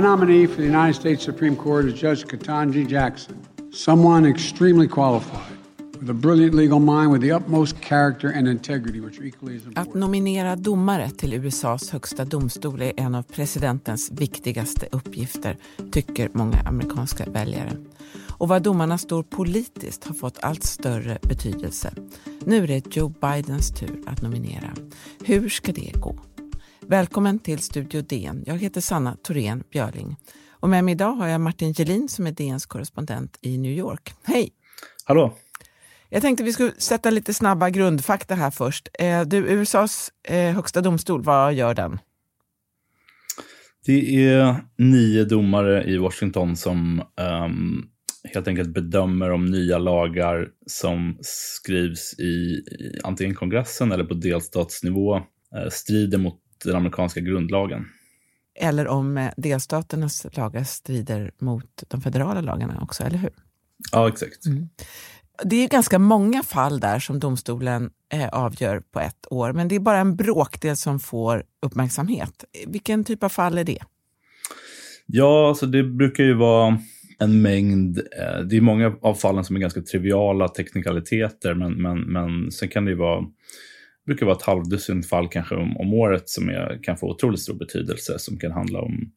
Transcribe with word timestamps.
My 0.00 0.06
nominee 0.06 0.46
for 0.46 0.62
the 0.62 0.66
United 0.66 0.94
States 0.94 1.24
Supreme 1.24 1.56
Court 1.56 1.84
is 1.84 2.00
Judge 2.00 2.24
Katanji 2.24 2.88
Jackson, 2.88 3.36
someone 3.72 4.30
extremely 4.30 4.88
qualified. 4.88 5.52
With 6.00 6.10
a 6.10 6.14
brilliant 6.14 6.54
legal 6.54 6.80
mind 6.80 7.12
with 7.12 7.22
the 7.22 7.32
utmost 7.32 7.80
character 7.80 8.28
and 8.30 8.48
integrity 8.48 9.00
which 9.00 9.20
equally 9.20 9.56
as 9.56 9.66
important. 9.66 9.88
Att 9.88 9.94
nominera 9.94 10.56
domare 10.56 11.10
till 11.10 11.34
USAs 11.34 11.90
högsta 11.90 12.24
domstol 12.24 12.82
är 12.82 12.92
en 12.96 13.14
av 13.14 13.22
presidentens 13.22 14.10
viktigaste 14.10 14.88
uppgifter, 14.92 15.56
tycker 15.92 16.30
många 16.32 16.60
amerikanska 16.60 17.24
väljare. 17.30 17.72
Och 18.28 18.48
var 18.48 18.60
domarna 18.60 18.98
står 18.98 19.22
politiskt 19.22 20.04
har 20.04 20.14
fått 20.14 20.38
allt 20.42 20.64
större 20.64 21.18
betydelse. 21.22 21.92
Nu 22.44 22.62
är 22.62 22.66
det 22.66 22.96
Joe 22.96 23.08
Bidens 23.08 23.70
tur 23.70 24.02
att 24.06 24.22
nominera. 24.22 24.70
Hur 25.24 25.48
ska 25.48 25.72
det 25.72 25.92
gå? 26.00 26.16
Välkommen 26.90 27.38
till 27.38 27.58
Studio 27.58 28.02
DN. 28.02 28.44
Jag 28.46 28.58
heter 28.58 28.80
Sanna 28.80 29.16
Thorén 29.22 29.64
Björling. 29.72 30.16
Och 30.50 30.68
med 30.68 30.84
mig 30.84 30.92
idag 30.92 31.12
har 31.12 31.28
jag 31.28 31.40
Martin 31.40 31.72
Gelin 31.72 32.08
som 32.08 32.26
är 32.26 32.32
DNs 32.32 32.66
korrespondent 32.66 33.38
i 33.40 33.58
New 33.58 33.72
York. 33.72 34.14
Hej! 34.24 34.50
Hallå! 35.04 35.36
Jag 36.08 36.22
tänkte 36.22 36.44
vi 36.44 36.52
skulle 36.52 36.72
sätta 36.78 37.10
lite 37.10 37.34
snabba 37.34 37.70
grundfakta 37.70 38.34
här 38.34 38.50
först. 38.50 38.88
Eh, 38.98 39.22
du, 39.22 39.36
USAs 39.36 40.12
eh, 40.28 40.54
högsta 40.54 40.80
domstol, 40.80 41.22
vad 41.22 41.54
gör 41.54 41.74
den? 41.74 41.98
Det 43.86 44.26
är 44.26 44.64
nio 44.78 45.24
domare 45.24 45.84
i 45.84 45.98
Washington 45.98 46.56
som 46.56 47.02
um, 47.44 47.88
helt 48.34 48.48
enkelt 48.48 48.74
bedömer 48.74 49.30
om 49.30 49.46
nya 49.46 49.78
lagar 49.78 50.48
som 50.66 51.18
skrivs 51.22 52.18
i, 52.18 52.24
i 52.24 53.00
antingen 53.04 53.34
kongressen 53.34 53.92
eller 53.92 54.04
på 54.04 54.14
delstatsnivå 54.14 55.16
eh, 55.16 55.68
strider 55.70 56.18
mot 56.18 56.40
den 56.64 56.76
amerikanska 56.76 57.20
grundlagen. 57.20 57.86
Eller 58.54 58.88
om 58.88 59.18
eh, 59.18 59.30
delstaternas 59.36 60.26
lagar 60.32 60.64
strider 60.64 61.30
mot 61.38 61.82
de 61.88 62.00
federala 62.00 62.40
lagarna 62.40 62.80
också, 62.82 63.04
eller 63.04 63.18
hur? 63.18 63.30
Ja, 63.92 64.08
exakt. 64.08 64.46
Mm. 64.46 64.68
Det 65.44 65.56
är 65.56 65.68
ganska 65.68 65.98
många 65.98 66.42
fall 66.42 66.80
där 66.80 66.98
som 66.98 67.18
domstolen 67.20 67.90
eh, 68.12 68.28
avgör 68.28 68.80
på 68.80 69.00
ett 69.00 69.26
år, 69.30 69.52
men 69.52 69.68
det 69.68 69.74
är 69.74 69.80
bara 69.80 69.98
en 69.98 70.16
bråkdel 70.16 70.76
som 70.76 71.00
får 71.00 71.44
uppmärksamhet. 71.62 72.44
Vilken 72.66 73.04
typ 73.04 73.22
av 73.22 73.28
fall 73.28 73.58
är 73.58 73.64
det? 73.64 73.78
Ja, 75.06 75.48
alltså 75.48 75.66
det 75.66 75.82
brukar 75.82 76.24
ju 76.24 76.34
vara 76.34 76.78
en 77.18 77.42
mängd, 77.42 77.98
eh, 77.98 78.40
det 78.40 78.56
är 78.56 78.60
många 78.60 78.96
av 79.02 79.14
fallen 79.14 79.44
som 79.44 79.56
är 79.56 79.60
ganska 79.60 79.80
triviala 79.80 80.48
teknikaliteter, 80.48 81.54
men, 81.54 81.82
men, 81.82 82.00
men 82.00 82.50
sen 82.50 82.68
kan 82.68 82.84
det 82.84 82.90
ju 82.90 82.96
vara 82.96 83.24
brukar 84.10 84.26
vara 84.26 84.36
ett 84.36 84.42
halvdussin 84.42 85.02
fall 85.02 85.28
kanske 85.28 85.54
om, 85.54 85.76
om 85.76 85.94
året 85.94 86.28
som 86.28 86.48
är, 86.48 86.82
kan 86.82 86.96
få 86.96 87.10
otroligt 87.10 87.40
stor 87.40 87.54
betydelse, 87.54 88.18
som 88.18 88.38
kan 88.38 88.52
handla 88.52 88.80
om, 88.80 89.12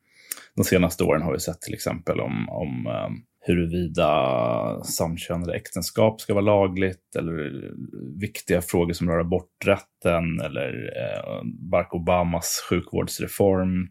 de 0.55 0.63
senaste 0.63 1.03
åren 1.03 1.21
har 1.21 1.33
vi 1.33 1.39
sett 1.39 1.61
till 1.61 1.73
exempel 1.73 2.19
om, 2.19 2.49
om 2.49 2.87
eh, 2.87 3.09
huruvida 3.47 4.83
samkönade 4.83 5.55
äktenskap 5.55 6.21
ska 6.21 6.33
vara 6.33 6.45
lagligt 6.45 7.15
eller 7.17 7.71
viktiga 8.19 8.61
frågor 8.61 8.93
som 8.93 9.09
rör 9.09 9.19
aborträtten 9.19 10.39
eller 10.43 10.93
eh, 10.97 11.43
Barack 11.71 11.93
Obamas 11.93 12.65
sjukvårdsreform. 12.69 13.87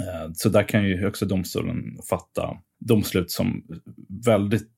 Eh, 0.00 0.30
så 0.34 0.48
där 0.48 0.68
kan 0.68 0.84
ju 0.84 1.00
Högsta 1.00 1.26
domstolen 1.26 1.82
fatta 2.10 2.56
domslut 2.80 3.30
som 3.30 3.62
väldigt 4.26 4.68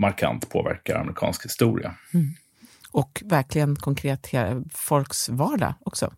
markant 0.00 0.50
påverkar 0.50 1.00
amerikansk 1.00 1.44
historia. 1.44 1.94
Mm. 2.14 2.26
Och 2.98 3.22
verkligen 3.24 3.76
konkret 3.76 4.30
folks 4.72 5.28
vardag 5.28 5.74
också. 5.80 6.12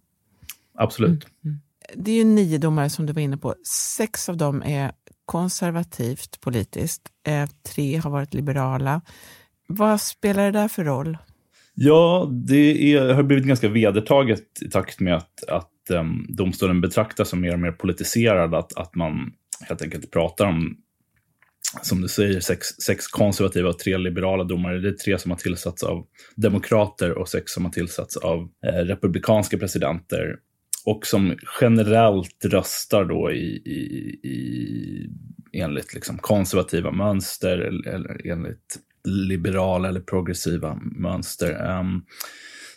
Absolut. 0.75 1.11
Mm. 1.11 1.25
Mm. 1.45 1.61
Det 1.95 2.11
är 2.11 2.17
ju 2.17 2.25
nio 2.25 2.59
domare 2.59 2.91
som 2.91 3.07
du 3.07 3.13
var 3.13 3.23
inne 3.23 3.37
på. 3.37 3.55
Sex 3.97 4.29
av 4.29 4.37
dem 4.37 4.63
är 4.63 4.93
konservativt 5.25 6.41
politiskt. 6.41 7.03
Eh, 7.27 7.49
tre 7.75 7.97
har 7.97 8.11
varit 8.11 8.35
liberala. 8.35 9.01
Vad 9.67 10.01
spelar 10.01 10.45
det 10.45 10.51
där 10.51 10.69
för 10.69 10.85
roll? 10.85 11.19
Ja, 11.75 12.29
det 12.47 12.95
är, 12.95 13.15
har 13.15 13.23
blivit 13.23 13.45
ganska 13.45 13.69
vedertaget 13.69 14.63
i 14.63 14.71
takt 14.71 15.01
med 15.01 15.17
att, 15.17 15.45
att 15.49 15.91
um, 15.91 16.27
domstolen 16.29 16.81
betraktas 16.81 17.29
som 17.29 17.41
mer 17.41 17.53
och 17.53 17.61
mer 17.61 17.73
politiserad. 17.73 18.55
Att, 18.55 18.77
att 18.77 18.95
man 18.95 19.33
helt 19.69 19.83
enkelt 19.83 20.11
pratar 20.11 20.47
om, 20.47 20.77
som 21.83 22.01
du 22.01 22.09
säger, 22.09 22.41
sex, 22.41 22.67
sex 22.67 23.09
konservativa 23.09 23.69
och 23.69 23.79
tre 23.79 23.99
liberala 23.99 24.45
domare. 24.45 24.79
Det 24.79 24.89
är 24.89 24.93
tre 24.93 25.19
som 25.19 25.31
har 25.31 25.39
tillsatts 25.39 25.83
av 25.83 26.07
demokrater 26.37 27.19
och 27.19 27.29
sex 27.29 27.53
som 27.53 27.65
har 27.65 27.73
tillsatts 27.73 28.17
av 28.17 28.49
eh, 28.67 28.73
republikanska 28.73 29.59
presidenter 29.59 30.37
och 30.85 31.07
som 31.07 31.37
generellt 31.61 32.45
röstar 32.45 33.05
då 33.05 33.33
i, 33.33 33.63
i, 33.65 33.81
i 34.29 35.11
enligt 35.53 35.95
liksom 35.95 36.19
konservativa 36.19 36.91
mönster 36.91 37.59
eller, 37.59 37.89
eller 37.89 38.27
enligt 38.27 38.79
liberala 39.05 39.89
eller 39.89 40.01
progressiva 40.01 40.79
mönster. 40.83 41.79
Um, 41.79 42.05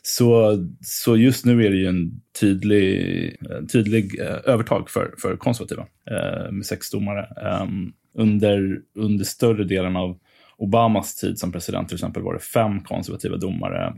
så, 0.02 0.58
så 0.82 1.18
just 1.18 1.46
nu 1.46 1.66
är 1.66 1.70
det 1.70 1.78
ju 1.78 1.88
en 1.88 2.22
tydlig, 2.40 3.26
eh, 3.50 3.66
tydlig 3.66 4.20
uh, 4.22 4.38
övertag 4.46 4.90
för, 4.90 5.16
för 5.18 5.38
konservativa 5.38 5.82
uh, 5.82 6.52
med 6.52 6.66
sex 6.66 6.90
domare. 6.90 7.28
Um, 7.62 7.94
under, 8.14 8.82
under 8.96 9.26
större 9.26 9.64
delen 9.64 9.96
av 9.96 10.20
Obamas 10.58 11.16
tid 11.16 11.40
som 11.40 11.52
president 11.52 11.88
till 11.88 11.96
exempel 11.96 12.24
var 12.24 12.34
det 12.34 12.40
fem 12.40 12.84
konservativa 12.84 13.38
domare. 13.38 13.96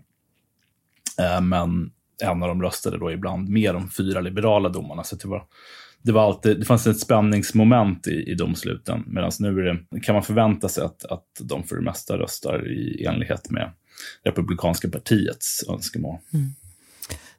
Eh, 1.20 1.42
men 1.42 1.92
en 2.24 2.44
av 2.44 2.50
dem 2.50 2.62
röstade 2.62 2.98
då 2.98 3.12
ibland 3.12 3.50
med 3.50 3.76
de 3.76 3.90
fyra 3.90 4.22
liberala 4.22 4.70
domarna. 4.70 5.04
Så 5.04 5.16
det, 5.16 5.28
var, 5.28 5.44
det, 6.02 6.12
var 6.12 6.24
alltid, 6.24 6.60
det 6.60 6.66
fanns 6.66 6.88
ett 6.88 7.00
spänningsmoment 7.00 8.08
i, 8.08 8.32
i 8.32 8.36
domsluten. 8.36 9.04
Medan 9.08 9.32
nu 9.40 9.60
är 9.60 9.64
det, 9.64 10.00
kan 10.00 10.16
man 10.16 10.24
förvänta 10.24 10.70
sig 10.70 10.84
att, 10.84 11.06
att 11.06 11.26
de 11.40 11.64
för 11.64 11.76
det 11.76 11.82
mesta 11.82 12.18
röstar 12.18 12.72
i 12.72 13.06
enlighet 13.06 13.50
med 13.50 13.72
Republikanska 14.24 14.90
partiets 14.90 15.64
önskemål. 15.70 16.18
Mm. 16.34 16.48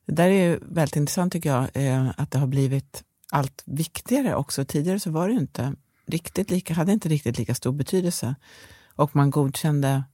Det 0.06 0.12
där 0.12 0.28
är 0.28 0.58
väldigt 0.62 0.96
intressant 0.96 1.32
tycker 1.32 1.50
jag, 1.50 1.68
eh, 1.74 2.10
att 2.16 2.30
det 2.30 2.38
har 2.38 2.46
blivit 2.46 3.02
allt 3.30 3.62
viktigare 3.66 4.34
också. 4.34 4.64
Tidigare 4.64 5.00
så 5.00 5.10
var 5.10 5.28
det 5.28 5.34
inte 5.34 5.74
riktigt 6.06 6.50
lika, 6.50 6.74
hade 6.74 6.92
inte 6.92 7.08
riktigt 7.08 7.38
lika 7.38 7.54
stor 7.54 7.72
betydelse. 7.72 8.34
Och 8.94 9.16
man 9.16 9.30
godkände, 9.30 10.04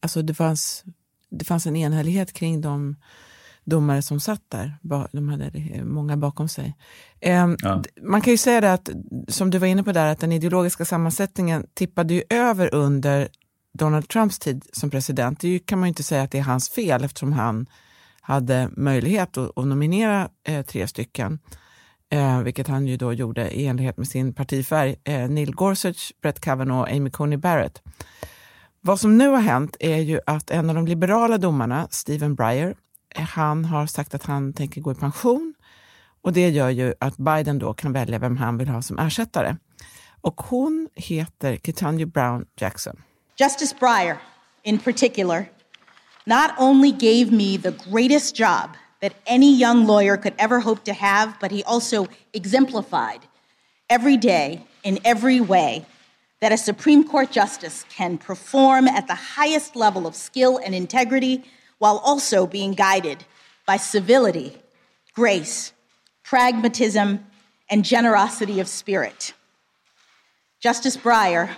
alltså 0.00 0.22
det 0.22 0.34
fanns, 0.34 0.84
det 1.30 1.44
fanns 1.44 1.66
en 1.66 1.76
enhällighet 1.76 2.32
kring 2.32 2.60
de 2.60 2.96
domare 3.64 4.02
som 4.02 4.20
satt 4.20 4.42
där. 4.48 4.78
De 5.12 5.28
hade 5.28 5.52
många 5.84 6.16
bakom 6.16 6.48
sig. 6.48 6.76
Ehm, 7.20 7.56
ja. 7.58 7.82
Man 8.02 8.20
kan 8.20 8.30
ju 8.30 8.36
säga 8.36 8.60
det 8.60 8.72
att, 8.72 8.90
som 9.28 9.50
du 9.50 9.58
var 9.58 9.66
inne 9.66 9.82
på 9.82 9.92
där, 9.92 10.06
att 10.06 10.20
den 10.20 10.32
ideologiska 10.32 10.84
sammansättningen 10.84 11.66
tippade 11.74 12.14
ju 12.14 12.22
över 12.30 12.74
under 12.74 13.28
Donald 13.78 14.08
Trumps 14.08 14.38
tid 14.38 14.66
som 14.72 14.90
president. 14.90 15.40
Det 15.40 15.58
kan 15.58 15.78
man 15.78 15.86
ju 15.86 15.88
inte 15.88 16.02
säga 16.02 16.22
att 16.22 16.30
det 16.30 16.38
är 16.38 16.42
hans 16.42 16.68
fel 16.68 17.04
eftersom 17.04 17.32
han 17.32 17.66
hade 18.20 18.70
möjlighet 18.76 19.36
att, 19.36 19.58
att 19.58 19.66
nominera 19.66 20.28
eh, 20.44 20.62
tre 20.62 20.88
stycken. 20.88 21.38
Eh, 22.12 22.40
vilket 22.42 22.68
han 22.68 22.86
ju 22.86 22.96
då 22.96 23.12
gjorde 23.12 23.50
i 23.50 23.66
enlighet 23.66 23.96
med 23.96 24.08
sin 24.08 24.34
partifärg. 24.34 24.96
Eh, 25.04 25.28
Neil 25.28 25.54
Gorsuch, 25.54 26.12
Brett 26.22 26.40
Kavanaugh 26.40 26.80
och 26.80 26.96
Amy 26.96 27.10
Coney 27.10 27.36
Barrett. 27.36 27.82
Vad 28.80 29.00
som 29.00 29.18
nu 29.18 29.28
har 29.28 29.40
hänt 29.40 29.76
är 29.80 29.96
ju 29.96 30.20
att 30.26 30.50
en 30.50 30.70
av 30.70 30.76
de 30.76 30.86
liberala 30.86 31.38
domarna, 31.38 31.88
Stephen 31.90 32.34
Breyer, 32.34 32.74
eh, 33.14 33.22
han 33.22 33.64
har 33.64 33.86
sagt 33.86 34.14
att 34.14 34.22
han 34.22 34.52
tänker 34.52 34.80
gå 34.80 34.92
i 34.92 34.94
pension 34.94 35.54
och 36.22 36.32
det 36.32 36.48
gör 36.48 36.70
ju 36.70 36.94
att 37.00 37.16
Biden 37.16 37.58
då 37.58 37.74
kan 37.74 37.92
välja 37.92 38.18
vem 38.18 38.36
han 38.36 38.58
vill 38.58 38.68
ha 38.68 38.82
som 38.82 38.98
ersättare. 38.98 39.56
Och 40.20 40.40
hon 40.40 40.88
heter 40.94 41.56
Ketanji 41.56 42.06
Brown 42.06 42.46
Jackson. 42.56 43.02
Justice 43.36 43.76
Breyer, 43.80 44.16
in 44.62 44.78
particular, 44.78 45.44
not 46.24 46.50
only 46.58 46.90
gave 46.90 47.36
me 47.36 47.58
the 47.58 47.90
greatest 47.90 48.38
job 48.38 48.70
that 49.00 49.14
any 49.26 49.54
young 49.54 49.86
lawyer 49.86 50.16
could 50.16 50.34
ever 50.38 50.60
hope 50.60 50.84
to 50.84 50.92
have, 50.92 51.38
but 51.40 51.50
he 51.50 51.64
also 51.64 52.06
exemplified 52.32 53.20
every 53.88 54.16
day 54.16 54.64
in 54.84 54.98
every 55.04 55.40
way 55.40 55.86
that 56.40 56.52
a 56.52 56.56
Supreme 56.56 57.06
Court 57.06 57.30
justice 57.30 57.84
can 57.88 58.18
perform 58.18 58.88
at 58.88 59.06
the 59.06 59.14
highest 59.14 59.76
level 59.76 60.06
of 60.06 60.14
skill 60.14 60.58
and 60.58 60.74
integrity 60.74 61.44
while 61.78 61.98
also 61.98 62.46
being 62.46 62.72
guided 62.72 63.24
by 63.66 63.76
civility, 63.76 64.56
grace, 65.14 65.72
pragmatism, 66.22 67.24
and 67.68 67.84
generosity 67.84 68.60
of 68.60 68.68
spirit. 68.68 69.32
Justice 70.60 70.96
Breyer, 70.96 71.50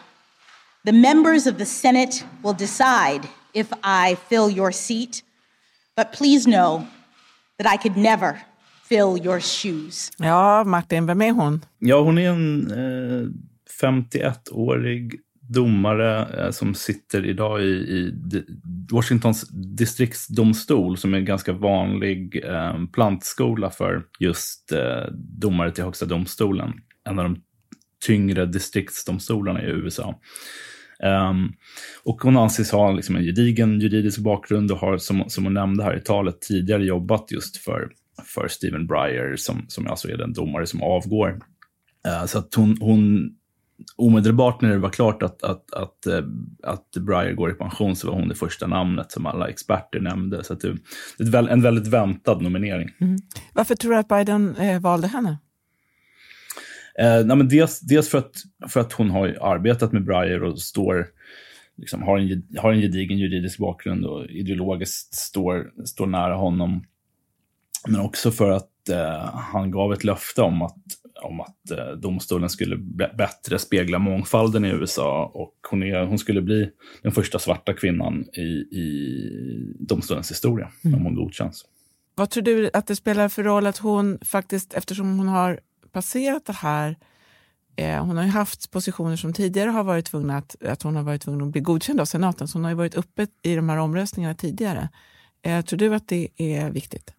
the 0.84 0.92
members 0.92 1.46
of 1.46 1.58
the 1.58 1.66
Senate 1.66 2.24
will 2.42 2.52
decide 2.52 3.28
if 3.54 3.72
I 3.82 4.14
fill 4.14 4.50
your 4.50 4.72
seat, 4.72 5.22
but 5.96 6.12
please 6.12 6.46
know 6.46 6.88
that 7.62 7.74
I 7.74 7.78
could 7.78 7.96
never 7.96 8.36
fill 8.84 9.26
your 9.26 9.40
shoes. 9.40 10.10
Ja, 10.18 10.64
Martin, 10.64 11.06
vem 11.06 11.22
är 11.22 11.32
hon? 11.32 11.64
Ja, 11.78 12.00
hon 12.00 12.18
är 12.18 12.30
en 12.30 12.70
eh, 12.70 13.28
51-årig 13.82 15.20
domare 15.48 16.44
eh, 16.44 16.50
som 16.50 16.74
sitter 16.74 17.26
idag 17.26 17.62
i, 17.62 17.64
i 17.66 18.14
Washingtons 18.90 19.48
distriktsdomstol 19.50 20.98
som 20.98 21.14
är 21.14 21.18
en 21.18 21.24
ganska 21.24 21.52
vanlig 21.52 22.44
eh, 22.44 22.84
plantskola 22.92 23.70
för 23.70 24.02
just 24.18 24.72
eh, 24.72 25.04
domare 25.12 25.72
till 25.72 25.84
Högsta 25.84 26.06
domstolen. 26.06 26.72
En 27.04 27.18
av 27.18 27.24
de 27.24 27.42
tyngre 28.06 28.46
distriktsdomstolarna 28.46 29.62
i 29.62 29.66
USA. 29.66 30.20
Um, 31.02 31.52
och 32.04 32.22
hon 32.22 32.36
anses 32.36 32.72
ha 32.72 32.92
liksom 32.92 33.16
en 33.16 33.24
gedigen 33.24 33.80
juridisk 33.80 34.18
bakgrund 34.18 34.72
och 34.72 34.78
har, 34.78 34.98
som, 34.98 35.24
som 35.28 35.44
hon 35.44 35.54
nämnde 35.54 35.84
här 35.84 35.96
i 35.96 36.00
talet, 36.00 36.40
tidigare 36.40 36.84
jobbat 36.84 37.32
just 37.32 37.56
för, 37.56 37.90
för 38.24 38.48
Stephen 38.48 38.86
Breyer, 38.86 39.36
som, 39.36 39.64
som 39.68 39.86
alltså 39.86 40.08
är 40.08 40.16
den 40.16 40.32
domare 40.32 40.66
som 40.66 40.82
avgår. 40.82 41.30
Uh, 42.08 42.26
så 42.26 42.38
att 42.38 42.54
hon, 42.54 42.76
hon 42.80 43.30
omedelbart 43.96 44.60
när 44.60 44.70
det 44.70 44.78
var 44.78 44.90
klart 44.90 45.22
att, 45.22 45.42
att, 45.42 45.72
att, 45.72 46.06
eh, 46.06 46.22
att 46.62 46.90
Breyer 47.06 47.32
går 47.32 47.50
i 47.50 47.54
pension 47.54 47.96
så 47.96 48.06
var 48.06 48.14
hon 48.14 48.28
det 48.28 48.34
första 48.34 48.66
namnet 48.66 49.12
som 49.12 49.26
alla 49.26 49.48
experter 49.48 50.00
nämnde. 50.00 50.44
Så 50.44 50.54
det 50.54 50.68
är 51.18 51.48
en 51.48 51.62
väldigt 51.62 51.86
väntad 51.86 52.40
nominering. 52.40 52.90
Mm. 53.00 53.16
Varför 53.52 53.74
tror 53.74 53.92
du 53.92 53.98
att 53.98 54.08
Biden 54.08 54.56
eh, 54.56 54.80
valde 54.80 55.08
henne? 55.08 55.38
Eh, 56.98 57.24
nej, 57.24 57.36
men 57.36 57.48
dels 57.48 57.80
dels 57.80 58.08
för, 58.08 58.18
att, 58.18 58.34
för 58.68 58.80
att 58.80 58.92
hon 58.92 59.10
har 59.10 59.38
arbetat 59.40 59.92
med 59.92 60.04
Breyer 60.04 60.42
och 60.42 60.58
står, 60.58 61.06
liksom, 61.76 62.02
har, 62.02 62.18
en, 62.18 62.46
har 62.58 62.72
en 62.72 62.80
gedigen 62.80 63.18
juridisk 63.18 63.58
bakgrund 63.58 64.06
och 64.06 64.26
ideologiskt 64.26 65.14
står, 65.14 65.70
står 65.84 66.06
nära 66.06 66.34
honom. 66.34 66.84
Men 67.88 68.00
också 68.00 68.30
för 68.30 68.50
att 68.50 68.88
eh, 68.88 69.34
han 69.34 69.70
gav 69.70 69.92
ett 69.92 70.04
löfte 70.04 70.42
om 70.42 70.62
att 70.62 70.76
om 71.22 71.40
att 71.40 71.70
eh, 71.70 71.90
domstolen 71.90 72.50
skulle 72.50 72.76
bättre 73.16 73.58
spegla 73.58 73.98
mångfalden 73.98 74.64
i 74.64 74.68
USA 74.68 75.30
och 75.34 75.54
hon, 75.70 75.82
är, 75.82 76.04
hon 76.04 76.18
skulle 76.18 76.42
bli 76.42 76.70
den 77.02 77.12
första 77.12 77.38
svarta 77.38 77.72
kvinnan 77.72 78.24
i, 78.32 78.42
i 78.78 79.76
domstolens 79.78 80.30
historia 80.30 80.68
mm. 80.84 80.98
om 80.98 81.04
hon 81.04 81.14
godkänns. 81.14 81.64
Vad 82.14 82.30
tror 82.30 82.44
du 82.44 82.70
att 82.72 82.86
det 82.86 82.96
spelar 82.96 83.28
för 83.28 83.42
roll 83.42 83.66
att 83.66 83.78
hon 83.78 84.18
faktiskt, 84.22 84.74
eftersom 84.74 85.18
hon 85.18 85.28
har 85.28 85.60
passerat 85.92 86.46
det 86.46 86.52
här 86.52 86.96
eh, 87.76 88.04
hon 88.04 88.16
har 88.16 88.24
ju 88.24 88.30
haft 88.30 88.70
positioner 88.70 89.16
som 89.16 89.32
tidigare 89.32 89.70
har 89.70 89.84
varit 89.84 90.06
tvungna 90.06 90.36
att, 90.36 90.62
att 90.64 90.82
hon 90.82 90.96
har 90.96 91.02
varit 91.02 91.22
tvungen 91.22 91.42
att 91.42 91.52
bli 91.52 91.60
godkänd 91.60 92.00
av 92.00 92.04
senaten, 92.04 92.48
så 92.48 92.58
hon 92.58 92.64
har 92.64 92.70
ju 92.70 92.76
varit 92.76 92.94
uppe 92.94 93.26
i 93.42 93.54
de 93.56 93.68
här 93.68 93.78
omröstningarna 93.78 94.34
tidigare. 94.34 94.88
Eh, 95.42 95.64
tror 95.64 95.78
du 95.78 95.94
att 95.94 96.08
det 96.08 96.28
är 96.36 96.70
viktigt? 96.70 97.14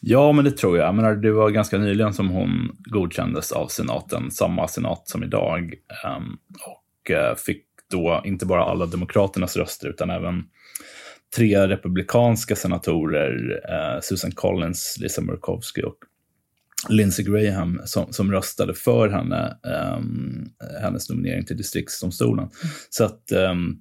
Ja, 0.00 0.32
men 0.32 0.44
det 0.44 0.50
tror 0.50 0.78
jag. 0.78 0.86
jag 0.86 0.94
menar, 0.94 1.14
det 1.14 1.32
var 1.32 1.50
ganska 1.50 1.78
nyligen 1.78 2.14
som 2.14 2.28
hon 2.28 2.76
godkändes 2.78 3.52
av 3.52 3.68
senaten, 3.68 4.30
samma 4.30 4.68
senat 4.68 5.08
som 5.08 5.22
idag. 5.22 5.74
Ehm, 6.04 6.36
och 6.66 7.10
eh, 7.10 7.34
fick 7.36 7.64
då 7.90 8.22
inte 8.24 8.46
bara 8.46 8.64
alla 8.64 8.86
demokraternas 8.86 9.56
röster 9.56 9.88
utan 9.88 10.10
även 10.10 10.44
tre 11.36 11.68
republikanska 11.68 12.56
senatorer, 12.56 13.62
eh, 13.70 14.00
Susan 14.02 14.32
Collins, 14.32 14.96
Lisa 15.00 15.22
Murkowski 15.22 15.82
och 15.82 15.96
Lindsey 16.88 17.24
Graham 17.24 17.80
som, 17.84 18.12
som 18.12 18.32
röstade 18.32 18.74
för 18.74 19.08
henne, 19.08 19.56
um, 19.96 20.50
hennes 20.82 21.10
nominering 21.10 21.44
till 21.44 21.56
distriktsdomstolen. 21.56 22.44
Mm. 22.44 22.74
Så 22.90 23.04
att 23.04 23.32
um, 23.32 23.80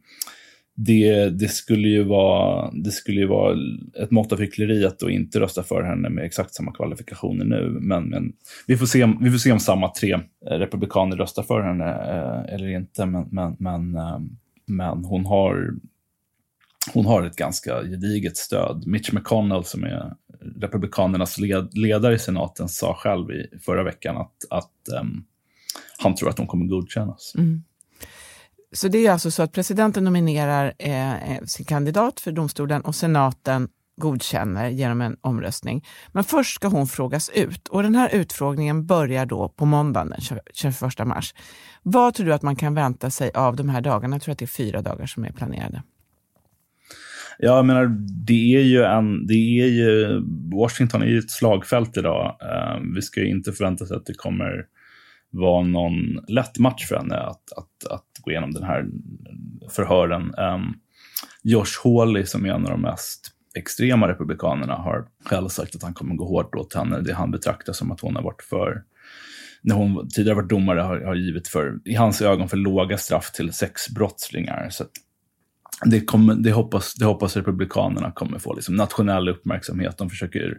det, 0.76 1.30
det, 1.30 1.48
skulle 1.48 1.88
ju 1.88 2.04
vara, 2.04 2.72
det 2.72 2.92
skulle 2.92 3.20
ju 3.20 3.28
vara 3.28 3.58
ett 4.04 4.12
mått 4.12 4.32
av 4.32 4.40
hyckleri 4.40 4.86
att 4.86 5.00
då 5.00 5.10
inte 5.10 5.40
rösta 5.40 5.64
för 5.64 5.84
henne 5.84 6.10
med 6.10 6.26
exakt 6.26 6.56
samma 6.56 6.72
kvalifikationer 6.72 7.46
nu. 7.46 7.78
Men, 7.82 8.04
men 8.04 8.34
vi, 8.68 8.78
får 8.78 8.86
se, 8.86 9.14
vi 9.22 9.32
får 9.32 9.38
se 9.38 9.52
om 9.52 9.60
samma 9.60 9.90
tre 9.90 10.14
eh, 10.50 10.54
republikaner 10.54 11.18
röstar 11.18 11.44
för 11.44 11.62
henne 11.62 11.90
eh, 11.90 12.54
eller 12.54 12.68
inte. 12.68 13.06
Men, 13.06 13.28
men, 13.32 13.56
men, 13.60 13.96
eh, 13.96 14.20
men 14.66 15.06
hon, 15.06 15.26
har, 15.26 15.74
hon 16.94 17.06
har 17.06 17.24
ett 17.24 17.36
ganska 17.36 17.82
gediget 17.82 18.38
stöd. 18.38 18.84
Mitch 18.88 19.12
McConnell 19.14 19.64
som 19.64 19.84
är 19.84 20.14
republikanernas 20.62 21.38
led, 21.38 21.78
ledare 21.78 22.16
i 22.16 22.20
senaten 22.20 22.70
sa 22.70 22.96
själv 22.96 23.32
i 23.32 23.60
förra 23.62 23.84
veckan 23.84 24.18
att, 24.18 24.34
att 24.50 25.00
um, 25.02 25.26
han 25.98 26.16
tror 26.16 26.30
att 26.30 26.38
de 26.38 26.48
kommer 26.48 26.66
godkännas. 26.66 27.34
Mm. 27.38 27.64
Så 28.72 28.88
det 28.88 29.08
är 29.08 29.12
alltså 29.12 29.32
så 29.32 29.44
att 29.44 29.52
presidenten 29.52 30.04
nominerar 30.04 30.74
eh, 30.80 31.32
eh, 31.32 31.44
sin 31.44 31.66
kandidat 31.66 32.20
för 32.20 32.32
domstolen 32.32 32.82
och 32.82 32.96
senaten 32.96 33.68
godkänner 33.98 34.70
genom 34.70 35.02
en 35.02 35.18
omröstning. 35.22 35.86
Men 36.12 36.24
först 36.24 36.56
ska 36.56 36.68
hon 36.68 36.88
frågas 36.88 37.30
ut 37.30 37.68
och 37.68 37.84
den 37.84 37.96
här 37.96 38.10
utfrågningen 38.10 38.86
börjar 38.86 39.26
då 39.26 39.50
på 39.50 39.66
måndagen 39.66 40.10
den 40.10 40.22
21 40.54 40.82
mars. 41.06 41.34
Vad 41.84 42.14
tror 42.14 42.26
du 42.26 42.34
att 42.34 42.42
man 42.42 42.56
kan 42.56 42.74
vänta 42.74 43.10
sig 43.10 43.32
av 43.34 43.56
de 43.56 43.70
här 43.70 43.82
dagarna? 43.82 44.16
Jag 44.16 44.22
tror 44.22 44.32
att 44.32 44.40
det 44.40 44.46
är 44.46 44.48
fyra 44.48 44.82
dagar 44.82 45.06
som 45.06 45.26
är 45.26 45.32
planerade. 45.32 45.84
Ja, 47.40 47.56
jag 47.56 47.66
menar, 47.66 47.86
det 48.26 48.56
är 48.56 48.62
ju 48.62 48.84
en, 48.84 49.28
det 49.28 49.62
är 49.62 49.68
ju, 49.68 50.22
Washington 50.54 51.02
är 51.02 51.06
ju 51.06 51.20
ett 51.20 51.32
slagfält 51.32 51.98
idag. 51.98 52.38
Eh, 52.42 52.82
vi 52.96 53.02
ska 53.02 53.20
ju 53.20 53.30
inte 53.30 53.52
förvänta 53.52 53.84
oss 53.84 53.92
att 53.92 54.06
det 54.06 54.14
kommer 54.14 54.66
vara 55.30 55.64
någon 55.64 56.26
lätt 56.28 56.60
match 56.60 56.88
för 56.88 56.96
henne 56.96 57.18
att, 57.18 57.54
att, 57.58 57.92
att 57.92 58.08
gå 58.22 58.32
igenom 58.32 58.54
den 58.54 58.64
här 58.64 58.86
förhören. 59.70 60.34
Ehm, 60.34 60.74
Josh 61.44 61.82
Hawley, 61.84 62.26
som 62.26 62.46
är 62.46 62.50
en 62.50 62.66
av 62.66 62.72
de 62.72 62.82
mest 62.82 63.32
extrema 63.56 64.08
republikanerna, 64.08 64.76
har 64.76 65.06
själv 65.26 65.48
sagt 65.48 65.76
att 65.76 65.84
han 65.84 65.94
kommer 65.94 66.16
gå 66.16 66.26
hårt 66.26 66.56
åt 66.56 66.74
henne. 66.74 67.02
Det 67.02 67.14
han 67.14 67.32
betraktar 67.32 67.74
som 67.74 67.92
att 67.92 68.02
hon 68.02 68.16
har 68.16 68.24
varit 68.24 68.44
för 68.44 68.84
när 69.64 69.76
hon 69.76 70.10
tidigare 70.10 70.36
varit 70.36 70.50
domare 70.50 70.80
har, 70.80 71.02
har 71.02 71.16
givit 71.16 71.48
för, 71.48 71.80
i 71.86 71.96
hans 71.96 72.22
ögon, 72.22 72.50
för 72.50 72.58
låga 72.58 72.98
straff 72.98 73.32
till 73.32 73.54
sexbrottslingar. 73.54 74.70
Så 74.70 74.84
det, 75.86 76.02
kommer, 76.02 76.36
det, 76.36 76.52
hoppas, 76.52 76.94
det 76.94 77.06
hoppas 77.06 77.38
Republikanerna 77.38 78.12
kommer 78.12 78.40
få 78.40 78.54
liksom 78.54 78.76
nationell 78.76 79.30
uppmärksamhet. 79.30 79.98
De 79.98 80.10
försöker, 80.10 80.58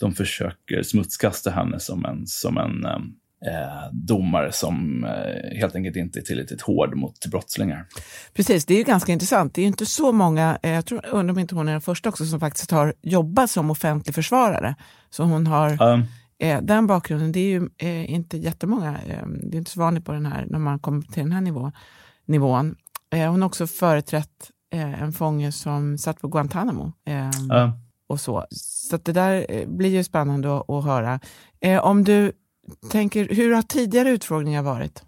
de 0.00 0.14
försöker 0.14 0.82
smutskasta 0.82 1.50
henne 1.50 1.80
som 1.80 2.04
en, 2.04 2.26
som 2.26 2.58
en 2.58 2.86
um, 2.86 3.14
eh, 3.46 3.92
domare 3.92 4.52
som 4.52 5.04
eh, 5.04 5.58
helt 5.58 5.74
enkelt 5.74 5.96
inte 5.96 6.18
är 6.18 6.22
tillräckligt 6.22 6.62
hård 6.62 6.96
mot 6.96 7.26
brottslingar. 7.26 7.86
Precis, 8.34 8.64
det 8.64 8.74
är 8.74 8.78
ju 8.78 8.84
ganska 8.84 9.12
intressant. 9.12 9.54
Det 9.54 9.62
är 9.62 9.66
inte 9.66 9.86
så 9.86 10.12
många, 10.12 10.58
eh, 10.62 10.72
jag 10.72 10.86
tror, 10.86 11.06
undrar 11.06 11.34
om 11.34 11.38
inte 11.38 11.54
hon 11.54 11.68
är 11.68 11.72
den 11.72 11.80
första 11.80 12.08
också, 12.08 12.24
som 12.26 12.40
faktiskt 12.40 12.70
har 12.70 12.94
jobbat 13.02 13.50
som 13.50 13.70
offentlig 13.70 14.14
försvarare. 14.14 14.74
Så 15.10 15.22
hon 15.22 15.46
har 15.46 15.82
um. 15.82 16.04
eh, 16.38 16.60
den 16.62 16.86
bakgrunden, 16.86 17.32
det 17.32 17.40
är 17.40 17.60
ju 17.60 17.68
eh, 17.78 18.10
inte 18.10 18.36
jättemånga, 18.36 18.98
eh, 19.08 19.26
det 19.26 19.56
är 19.56 19.58
inte 19.58 19.70
så 19.70 19.80
vanligt 19.80 20.04
på 20.04 20.12
den 20.12 20.26
här, 20.26 20.46
när 20.48 20.58
man 20.58 20.78
kommer 20.78 21.02
till 21.02 21.22
den 21.22 21.32
här 21.32 21.40
nivå, 21.40 21.72
nivån. 22.26 22.76
Eh, 23.14 23.30
hon 23.30 23.42
har 23.42 23.46
också 23.46 23.66
företrätt 23.66 24.50
eh, 24.72 25.02
en 25.02 25.12
fånge 25.12 25.52
som 25.52 25.98
satt 25.98 26.20
på 26.20 26.28
Guantanamo. 26.28 26.84
Um. 26.84 27.72
Och 28.06 28.20
så 28.20 28.46
så 28.50 28.96
det 28.96 29.12
där 29.12 29.66
blir 29.66 29.90
ju 29.90 30.04
spännande 30.04 30.56
att, 30.56 30.70
att 30.70 30.84
höra. 30.84 31.20
om 31.82 32.04
du 32.04 32.32
tänker, 32.90 33.28
hur 33.28 33.54
har 33.54 33.62
tidigare 33.62 34.10
utfrågningar 34.10 34.62
varit? 34.62 35.02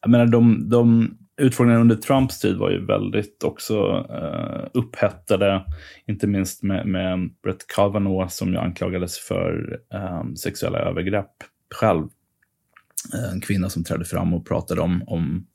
Jag 0.00 0.10
menar, 0.10 0.26
de, 0.26 0.68
de 0.68 1.16
utfrågningarna 1.36 1.80
under 1.80 1.96
Trumps 1.96 2.40
tid 2.40 2.56
var 2.56 2.70
ju 2.70 2.86
väldigt 2.86 3.44
också 3.44 4.06
uh, 4.10 4.66
upphettade. 4.74 5.64
Inte 6.06 6.26
minst 6.26 6.62
med, 6.62 6.86
med 6.86 7.30
Brett 7.42 7.66
Kavanaugh 7.66 8.28
som 8.28 8.52
ju 8.52 8.58
anklagades 8.58 9.18
för 9.18 9.80
um, 10.20 10.36
sexuella 10.36 10.78
övergrepp 10.78 11.32
själv. 11.74 12.08
En 13.32 13.40
kvinna 13.40 13.70
som 13.70 13.84
trädde 13.84 14.04
fram 14.04 14.34
och 14.34 14.46
pratade 14.46 14.80
om, 14.80 15.02
om 15.06 15.46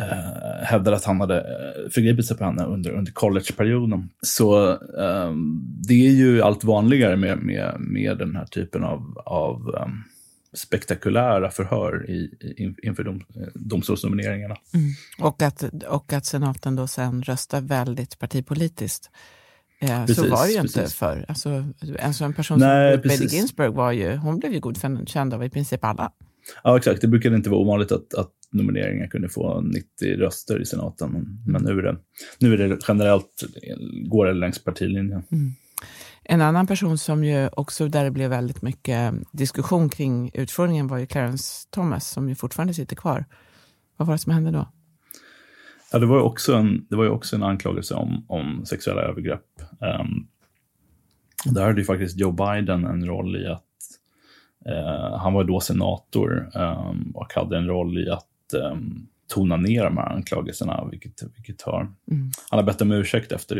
eh, 0.00 0.64
hävdade 0.64 0.96
att 0.96 1.04
han 1.04 1.20
hade 1.20 1.38
eh, 1.38 1.90
förgripit 1.90 2.26
sig 2.26 2.36
på 2.36 2.44
henne 2.44 2.64
under, 2.64 2.90
under 2.90 3.12
collegeperioden. 3.12 4.10
Så 4.22 4.70
eh, 4.70 5.32
det 5.88 6.06
är 6.06 6.10
ju 6.10 6.42
allt 6.42 6.64
vanligare 6.64 7.16
med, 7.16 7.38
med, 7.38 7.74
med 7.78 8.18
den 8.18 8.36
här 8.36 8.46
typen 8.46 8.84
av, 8.84 9.18
av 9.24 9.60
um, 9.60 10.04
spektakulära 10.54 11.50
förhör 11.50 12.10
i, 12.10 12.30
in, 12.56 12.76
inför 12.82 13.04
dom, 13.04 13.24
domstolsnomineringarna. 13.54 14.56
Mm. 14.74 14.86
Och, 15.18 15.42
att, 15.42 15.64
och 15.88 16.12
att 16.12 16.26
senaten 16.26 16.76
då 16.76 16.86
sen 16.86 17.22
röstar 17.22 17.60
väldigt 17.60 18.18
partipolitiskt. 18.18 19.10
Eh, 19.80 20.06
precis, 20.06 20.16
så 20.16 20.30
var 20.30 20.46
det 20.46 20.52
ju 20.52 20.60
precis. 20.60 20.76
inte 20.76 20.90
förr. 20.90 21.24
Alltså, 21.28 21.64
alltså 22.02 22.24
en 22.24 22.34
person 22.34 22.58
Nej, 22.58 22.92
som 22.92 23.02
Betty 23.02 23.26
Ginsburg 23.26 23.72
var 23.72 23.92
ju, 23.92 24.16
hon 24.16 24.38
blev 24.38 24.52
ju 24.52 24.60
godkänd 24.60 25.34
av 25.34 25.44
i 25.44 25.50
princip 25.50 25.84
alla. 25.84 26.12
Ja, 26.64 26.76
exakt. 26.76 27.00
Det 27.00 27.08
brukade 27.08 27.36
inte 27.36 27.50
vara 27.50 27.60
ovanligt 27.60 27.92
att, 27.92 28.14
att 28.14 28.30
nomineringar 28.54 29.06
kunde 29.06 29.28
få 29.28 29.60
90 29.60 30.16
röster 30.16 30.60
i 30.60 30.64
senaten. 30.64 31.10
Men, 31.12 31.42
men 31.46 31.62
nu, 31.62 31.78
är 31.78 31.82
det, 31.82 31.96
nu 32.38 32.54
är 32.54 32.68
det 32.68 32.78
generellt, 32.88 33.44
går 34.06 34.26
det 34.26 34.32
längs 34.32 34.64
partilinjen. 34.64 35.22
Mm. 35.32 35.52
En 36.22 36.40
annan 36.40 36.66
person 36.66 36.98
som 36.98 37.24
ju 37.24 37.48
också 37.48 37.88
där 37.88 38.04
det 38.04 38.10
blev 38.10 38.30
väldigt 38.30 38.62
mycket 38.62 39.14
diskussion 39.32 39.88
kring 39.88 40.30
utfrågningen 40.34 40.86
var 40.86 40.98
ju 40.98 41.06
Clarence 41.06 41.68
Thomas 41.70 42.10
som 42.10 42.28
ju 42.28 42.34
fortfarande 42.34 42.74
sitter 42.74 42.96
kvar. 42.96 43.24
Vad 43.96 44.08
var 44.08 44.14
det 44.14 44.18
som 44.18 44.32
hände 44.32 44.50
då? 44.50 44.68
Ja, 45.92 45.98
det 45.98 46.06
var 46.06 46.16
ju 46.16 46.22
också 46.22 46.54
en, 46.54 46.86
det 46.90 46.96
var 46.96 47.04
ju 47.04 47.10
också 47.10 47.36
en 47.36 47.42
anklagelse 47.42 47.94
om, 47.94 48.24
om 48.28 48.66
sexuella 48.66 49.02
övergrepp. 49.02 49.44
Um, 49.80 50.28
där 51.54 51.66
hade 51.66 51.80
ju 51.80 51.84
faktiskt 51.84 52.18
Joe 52.18 52.32
Biden 52.32 52.84
en 52.84 53.06
roll 53.06 53.36
i 53.36 53.46
att 53.46 53.62
uh, 54.68 55.16
han 55.16 55.32
var 55.32 55.44
då 55.44 55.60
senator 55.60 56.50
um, 56.54 57.12
och 57.14 57.32
hade 57.34 57.56
en 57.58 57.66
roll 57.66 57.98
i 57.98 58.10
att 58.10 58.26
um, 58.52 59.06
tona 59.28 59.56
ner 59.56 59.84
de 59.84 59.96
här 59.96 60.12
anklagelserna, 60.12 60.88
vilket, 60.90 61.22
vilket 61.36 61.62
har... 61.62 61.80
Mm. 61.80 62.30
Han 62.50 62.58
har 62.58 62.66
bett 62.66 62.82
om 62.82 62.92
ursäkt 62.92 63.32
efter 63.32 63.56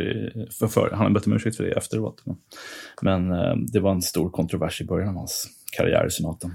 för, 0.59 0.67
för, 0.67 0.89
han 0.91 1.05
har 1.05 1.09
bett 1.09 1.27
om 1.27 1.33
ursäkt 1.33 1.57
för 1.57 1.63
det 1.63 1.71
efteråt. 1.71 2.23
Men, 3.01 3.31
uh, 3.31 3.55
det 3.57 3.79
var 3.79 3.91
en 3.91 4.01
stor 4.01 4.29
kontrovers 4.29 4.81
i 4.81 4.85
början 4.85 5.09
av 5.09 5.15
hans 5.15 5.47
karriär 5.77 6.07
i 6.07 6.11
senaten. 6.11 6.51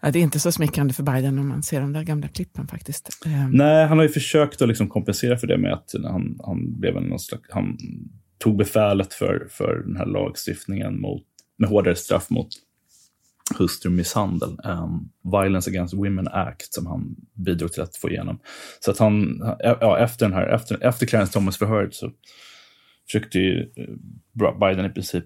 Ja, 0.00 0.10
det 0.10 0.18
är 0.18 0.22
inte 0.22 0.40
så 0.40 0.52
smickrande 0.52 0.94
för 0.94 1.02
Biden 1.02 1.38
om 1.38 1.48
man 1.48 1.62
ser 1.62 1.80
de 1.80 1.92
där 1.92 2.02
gamla 2.02 2.28
klippen 2.28 2.66
faktiskt. 2.66 3.08
Ehm. 3.26 3.50
Nej, 3.50 3.86
han 3.86 3.98
har 3.98 4.04
ju 4.04 4.10
försökt 4.10 4.62
att 4.62 4.68
liksom 4.68 4.88
kompensera 4.88 5.36
för 5.36 5.46
det 5.46 5.58
med 5.58 5.72
att 5.72 5.94
han, 6.04 6.40
han, 6.44 6.80
blev 6.80 6.96
en 6.96 7.18
slags, 7.18 7.44
han 7.50 7.78
tog 8.38 8.56
befälet 8.56 9.14
för, 9.14 9.46
för 9.50 9.82
den 9.86 9.96
här 9.96 10.06
lagstiftningen 10.06 11.00
mot, 11.00 11.22
med 11.58 11.68
hårdare 11.68 11.96
straff 11.96 12.30
mot 12.30 12.48
hustrumisshandel, 13.54 14.58
um, 14.64 15.08
Violence 15.22 15.70
Against 15.70 15.94
Women 15.94 16.28
Act, 16.28 16.74
som 16.74 16.86
han 16.86 17.16
bidrog 17.34 17.72
till 17.72 17.82
att 17.82 17.96
få 17.96 18.10
igenom. 18.10 18.38
Så 18.80 18.90
att 18.90 18.98
han, 18.98 19.42
ja, 19.58 19.98
efter, 19.98 20.26
den 20.26 20.34
här, 20.34 20.48
efter, 20.48 20.84
efter 20.84 21.06
Clarence 21.06 21.32
Thomas-förhöret 21.32 21.94
så 21.94 22.10
försökte 23.06 23.38
ju 23.38 23.60
eh, 23.76 24.58
Biden 24.58 24.86
i 24.86 24.90
princip 24.90 25.24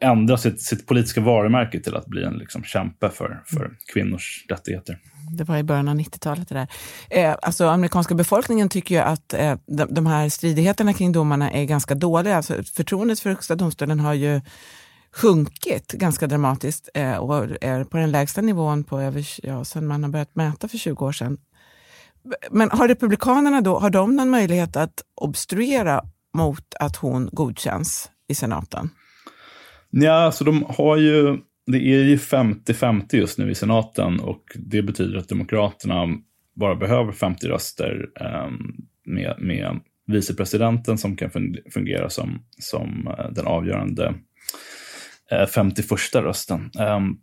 ändra 0.00 0.36
sitt, 0.36 0.60
sitt 0.60 0.86
politiska 0.86 1.20
varumärke 1.20 1.80
till 1.80 1.96
att 1.96 2.06
bli 2.06 2.24
en 2.24 2.34
liksom 2.38 2.64
kämpe 2.64 3.10
för, 3.10 3.42
för 3.46 3.64
mm. 3.64 3.76
kvinnors 3.92 4.44
rättigheter. 4.48 4.98
Det 5.36 5.44
var 5.44 5.56
i 5.56 5.62
början 5.62 5.88
av 5.88 5.94
90-talet 5.94 6.48
det 6.48 6.54
där. 6.54 6.68
Eh, 7.10 7.36
alltså 7.42 7.66
amerikanska 7.68 8.14
befolkningen 8.14 8.68
tycker 8.68 8.94
ju 8.94 9.00
att 9.00 9.34
eh, 9.34 9.54
de, 9.66 9.94
de, 9.94 10.06
här 10.06 10.28
stridigheterna 10.28 10.92
kring 10.92 11.12
domarna 11.12 11.50
är 11.50 11.64
ganska 11.64 11.94
dåliga. 11.94 12.36
Alltså, 12.36 12.62
förtroendet 12.74 13.20
för 13.20 13.30
Högsta 13.30 13.54
domstolen 13.54 14.00
har 14.00 14.14
ju 14.14 14.40
sjunkit 15.12 15.92
ganska 15.92 16.26
dramatiskt 16.26 16.88
eh, 16.94 17.16
och 17.16 17.46
är 17.60 17.84
på 17.84 17.96
den 17.96 18.10
lägsta 18.10 18.40
nivån 18.40 18.84
på 18.84 19.00
över, 19.00 19.26
ja, 19.42 19.64
sedan 19.64 19.86
man 19.86 20.02
har 20.02 20.10
börjat 20.10 20.34
mäta 20.34 20.68
för 20.68 20.78
20 20.78 21.06
år 21.06 21.12
sedan. 21.12 21.38
Men 22.50 22.70
har 22.70 22.88
Republikanerna 22.88 23.60
då, 23.60 23.78
har 23.78 23.90
de 23.90 24.16
någon 24.16 24.30
möjlighet 24.30 24.76
att 24.76 25.02
obstruera 25.14 26.04
mot 26.34 26.74
att 26.80 26.96
hon 26.96 27.28
godkänns 27.32 28.10
i 28.28 28.34
senaten? 28.34 28.90
Ja, 29.90 30.12
alltså 30.12 30.44
de 30.44 30.64
har 30.68 30.96
ju, 30.96 31.38
det 31.66 31.78
är 31.78 32.04
ju 32.04 32.16
50-50 32.16 33.16
just 33.16 33.38
nu 33.38 33.50
i 33.50 33.54
senaten 33.54 34.20
och 34.20 34.42
det 34.54 34.82
betyder 34.82 35.18
att 35.18 35.28
Demokraterna 35.28 36.06
bara 36.54 36.74
behöver 36.76 37.12
50 37.12 37.46
röster 37.46 38.08
eh, 38.20 38.50
med, 39.04 39.36
med 39.38 39.80
vicepresidenten 40.06 40.98
som 40.98 41.16
kan 41.16 41.30
fungera 41.70 42.10
som, 42.10 42.42
som 42.58 43.08
eh, 43.18 43.30
den 43.30 43.46
avgörande 43.46 44.14
51 45.54 46.14
eh, 46.14 46.22
rösten. 46.22 46.70
Ehm, 46.78 47.16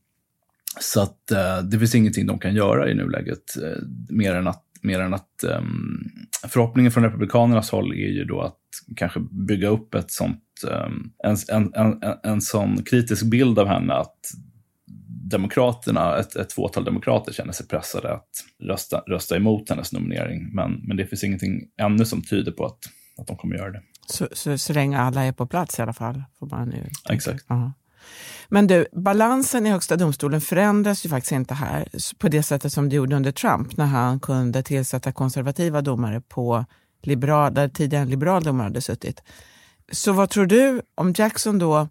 så 0.79 1.01
att 1.01 1.31
eh, 1.31 1.59
det 1.59 1.79
finns 1.79 1.95
ingenting 1.95 2.27
de 2.27 2.39
kan 2.39 2.55
göra 2.55 2.89
i 2.89 2.93
nuläget 2.93 3.57
eh, 3.63 3.83
mer 4.09 4.35
än 4.35 4.47
att, 4.47 4.63
mer 4.81 4.99
än 4.99 5.13
att 5.13 5.43
um, 5.43 6.03
förhoppningen 6.47 6.91
från 6.91 7.03
Republikanernas 7.03 7.71
håll 7.71 7.91
är 7.91 8.11
ju 8.11 8.23
då 8.23 8.41
att 8.41 8.59
kanske 8.95 9.19
bygga 9.19 9.67
upp 9.67 9.95
ett 9.95 10.11
sånt, 10.11 10.43
um, 10.67 11.11
en, 11.23 11.37
en, 11.47 11.73
en, 11.73 12.17
en 12.23 12.41
sån 12.41 12.83
kritisk 12.83 13.25
bild 13.25 13.59
av 13.59 13.67
henne 13.67 13.93
att 13.93 14.19
Demokraterna, 15.31 16.17
ett, 16.17 16.35
ett 16.35 16.53
fåtal 16.53 16.83
demokrater 16.83 17.33
känner 17.33 17.51
sig 17.51 17.67
pressade 17.67 18.13
att 18.13 18.29
rösta, 18.63 18.99
rösta 19.07 19.35
emot 19.35 19.69
hennes 19.69 19.93
nominering. 19.93 20.53
Men, 20.53 20.71
men 20.83 20.97
det 20.97 21.05
finns 21.05 21.23
ingenting 21.23 21.61
ännu 21.81 22.05
som 22.05 22.21
tyder 22.21 22.51
på 22.51 22.65
att, 22.65 22.79
att 23.17 23.27
de 23.27 23.37
kommer 23.37 23.55
göra 23.55 23.71
det. 23.71 23.81
Så, 24.07 24.27
så, 24.31 24.57
så 24.57 24.73
länge 24.73 24.99
alla 24.99 25.23
är 25.23 25.31
på 25.31 25.47
plats 25.47 25.79
i 25.79 25.81
alla 25.81 25.93
fall? 25.93 26.23
Får 26.39 26.47
man 26.47 26.69
nu 26.69 26.89
Exakt. 27.09 27.51
Uh 27.51 27.57
-huh. 27.57 27.71
Men 28.49 28.67
du, 28.67 28.85
balansen 28.91 29.67
i 29.67 29.69
Högsta 29.69 29.95
domstolen 29.95 30.41
förändras 30.41 31.05
ju 31.05 31.09
faktiskt 31.09 31.31
inte 31.31 31.53
här 31.53 31.87
på 32.17 32.27
det 32.27 32.43
sättet 32.43 32.73
som 32.73 32.89
det 32.89 32.95
gjorde 32.95 33.15
under 33.15 33.31
Trump 33.31 33.77
när 33.77 33.85
han 33.85 34.19
kunde 34.19 34.63
tillsätta 34.63 35.11
konservativa 35.11 35.81
domare 35.81 36.21
på 36.21 36.65
liberal, 37.03 37.53
där 37.53 37.69
tidigare 37.69 38.03
en 38.03 38.09
liberal 38.09 38.43
domare 38.43 38.63
hade 38.63 38.81
suttit. 38.81 39.23
Så 39.91 40.13
vad 40.13 40.29
tror 40.29 40.45
du 40.45 40.81
om 40.95 41.13
Jackson 41.17 41.59
då 41.59 41.87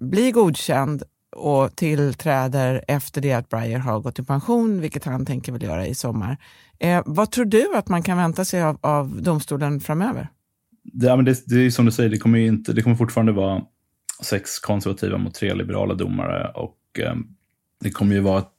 blir 0.00 0.32
godkänd 0.32 1.02
och 1.36 1.76
tillträder 1.76 2.84
efter 2.88 3.20
det 3.20 3.32
att 3.32 3.48
Breyer 3.48 3.78
har 3.78 4.00
gått 4.00 4.18
i 4.18 4.24
pension, 4.24 4.80
vilket 4.80 5.04
han 5.04 5.26
tänker 5.26 5.52
väl 5.52 5.62
göra 5.62 5.86
i 5.86 5.94
sommar. 5.94 6.36
Eh, 6.78 7.02
vad 7.06 7.30
tror 7.30 7.44
du 7.44 7.74
att 7.76 7.88
man 7.88 8.02
kan 8.02 8.16
vänta 8.16 8.44
sig 8.44 8.62
av, 8.62 8.78
av 8.80 9.22
domstolen 9.22 9.80
framöver? 9.80 10.28
Det, 10.82 11.06
ja, 11.06 11.16
men 11.16 11.24
det, 11.24 11.42
det 11.46 11.66
är 11.66 11.70
som 11.70 11.86
du 11.86 11.92
säger, 11.92 12.10
det 12.10 12.18
kommer, 12.18 12.38
inte, 12.38 12.72
det 12.72 12.82
kommer 12.82 12.96
fortfarande 12.96 13.32
vara 13.32 13.62
sex 14.22 14.58
konservativa 14.58 15.18
mot 15.18 15.34
tre 15.34 15.54
liberala 15.54 15.94
domare. 15.94 16.50
Och 16.54 16.78
eh, 16.98 17.14
det 17.80 17.90
kommer 17.90 18.14
ju 18.14 18.20
vara 18.20 18.38
ett 18.38 18.52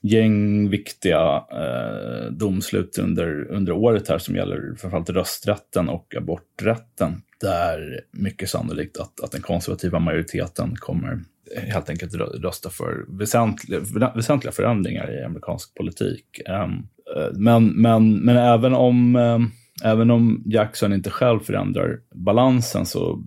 gäng 0.00 0.70
viktiga 0.70 1.44
eh, 1.50 2.32
domslut 2.32 2.98
under, 2.98 3.50
under 3.50 3.72
året 3.72 4.08
här 4.08 4.18
som 4.18 4.36
gäller 4.36 4.74
framförallt 4.78 5.10
rösträtten 5.10 5.88
och 5.88 6.14
aborträtten. 6.16 7.22
Där 7.40 8.00
mycket 8.10 8.50
sannolikt 8.50 9.00
att, 9.00 9.20
att 9.20 9.32
den 9.32 9.42
konservativa 9.42 9.98
majoriteten 9.98 10.76
kommer 10.76 11.20
helt 11.68 11.90
enkelt 11.90 12.14
rösta 12.14 12.70
för 12.70 13.18
väsentliga, 13.18 13.80
väsentliga 14.14 14.52
förändringar 14.52 15.20
i 15.20 15.24
amerikansk 15.24 15.74
politik. 15.74 16.40
Ehm, 16.46 16.72
eh, 17.16 17.32
men, 17.32 17.66
men, 17.66 18.16
men 18.16 18.36
även 18.36 18.74
om 18.74 19.16
eh, 19.16 19.38
Även 19.82 20.10
om 20.10 20.42
Jackson 20.46 20.92
inte 20.92 21.10
själv 21.10 21.40
förändrar 21.40 22.00
balansen 22.14 22.86
så 22.86 23.22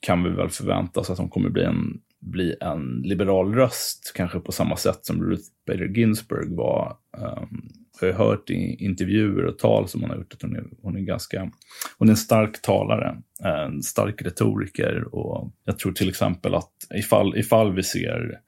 kan 0.00 0.22
vi 0.22 0.30
väl 0.30 0.48
förvänta 0.48 1.00
oss 1.00 1.10
att 1.10 1.18
hon 1.18 1.28
kommer 1.28 1.50
bli 1.50 1.64
en, 1.64 2.00
bli 2.20 2.56
en 2.60 3.02
liberal 3.04 3.54
röst, 3.54 4.12
kanske 4.14 4.40
på 4.40 4.52
samma 4.52 4.76
sätt 4.76 4.98
som 5.02 5.22
Ruth 5.22 5.44
Bader 5.66 5.88
Ginsburg 5.88 6.56
var. 6.56 6.96
Ehm, 7.18 7.42
um, 7.42 7.70
jag 8.00 8.12
har 8.12 8.26
hört 8.26 8.50
i 8.50 8.84
intervjuer 8.84 9.44
och 9.44 9.58
tal 9.58 9.88
som 9.88 10.00
hon 10.00 10.10
har 10.10 10.16
gjort 10.16 10.34
att 10.34 10.42
hon 10.42 10.56
är, 10.56 10.64
hon 10.82 10.96
är 10.96 11.00
ganska, 11.00 11.50
hon 11.98 12.08
är 12.08 12.12
en 12.12 12.16
stark 12.16 12.62
talare, 12.62 13.22
en 13.44 13.82
stark 13.82 14.22
retoriker 14.22 15.14
och 15.14 15.52
jag 15.64 15.78
tror 15.78 15.92
till 15.92 16.08
exempel 16.08 16.54
att 16.54 16.72
ifall, 16.94 17.36
ifall 17.36 17.74
vi 17.74 17.82
ser 17.82 18.40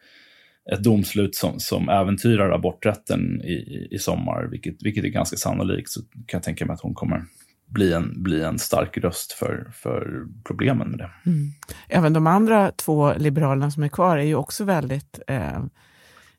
ett 0.73 0.83
domslut 0.83 1.35
som, 1.35 1.61
som 1.61 1.89
äventyrar 1.89 2.51
aborträtten 2.51 3.43
i, 3.43 3.89
i 3.91 3.99
sommar, 3.99 4.49
vilket, 4.51 4.83
vilket 4.83 5.05
är 5.05 5.09
ganska 5.09 5.37
sannolikt, 5.37 5.91
så 5.91 6.01
kan 6.03 6.39
jag 6.39 6.43
tänka 6.43 6.67
mig 6.67 6.75
att 6.75 6.81
hon 6.81 6.95
kommer 6.95 7.25
bli 7.69 7.93
en, 7.93 8.23
bli 8.23 8.43
en 8.43 8.59
stark 8.59 8.99
röst 8.99 9.33
för, 9.33 9.71
för 9.75 10.27
problemen 10.45 10.91
med 10.91 10.99
det. 10.99 11.11
Mm. 11.31 11.53
Även 11.89 12.13
de 12.13 12.27
andra 12.27 12.71
två 12.71 13.13
liberalerna 13.13 13.71
som 13.71 13.83
är 13.83 13.89
kvar 13.89 14.19
är 14.19 14.23
ju 14.23 14.35
också 14.35 14.65
väldigt 14.65 15.21
eh, 15.27 15.65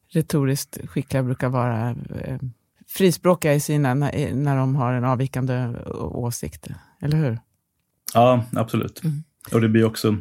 retoriskt 0.10 0.78
skickliga, 0.88 1.24
brukar 1.24 1.50
vara 1.50 1.90
eh, 1.90 2.40
frispråkiga 2.88 3.54
i 3.54 3.60
sina, 3.60 3.94
när, 3.94 4.34
när 4.34 4.58
de 4.58 4.76
har 4.76 4.94
en 4.94 5.06
avvikande 5.06 5.76
åsikt, 5.96 6.68
eller 7.02 7.18
hur? 7.18 7.40
Ja, 8.14 8.46
absolut. 8.52 9.04
Mm. 9.04 9.24
Och 9.54 9.62
det 9.62 9.70
blir 9.70 9.86
också 9.86 10.18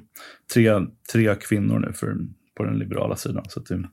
tre, 0.55 0.73
tre 1.13 1.35
kvinnor 1.35 1.79
nu 1.79 1.93
för, 1.93 2.17
på 2.57 2.65
den 2.65 2.79
liberala 2.79 3.17
sidan. 3.17 3.45
Så 3.49 3.61
det, 3.61 3.89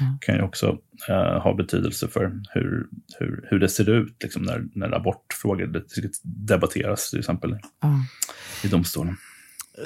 Mm. 0.00 0.18
kan 0.20 0.34
ju 0.34 0.42
också 0.42 0.78
uh, 1.10 1.40
ha 1.40 1.54
betydelse 1.54 2.08
för 2.08 2.32
hur, 2.54 2.86
hur, 3.18 3.48
hur 3.50 3.58
det 3.58 3.68
ser 3.68 3.90
ut 3.90 4.22
liksom, 4.22 4.42
när, 4.42 4.64
när 4.74 4.96
abortfrågor 4.96 5.84
debatteras 6.22 7.10
till 7.10 7.18
exempel 7.18 7.50
mm. 7.50 8.00
i 8.64 8.68
domstolen. 8.68 9.16